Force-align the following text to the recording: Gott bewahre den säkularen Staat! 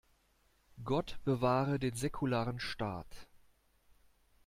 Gott 0.83 1.19
bewahre 1.25 1.77
den 1.77 1.93
säkularen 1.95 2.59
Staat! 2.59 3.27